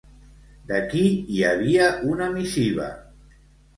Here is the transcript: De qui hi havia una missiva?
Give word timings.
De 0.69 0.79
qui 0.93 1.03
hi 1.35 1.45
havia 1.51 1.91
una 2.15 2.31
missiva? 2.39 2.89